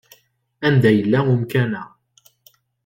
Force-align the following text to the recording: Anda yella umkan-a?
Anda 0.67 0.89
yella 0.93 1.19
umkan-a? 1.33 1.83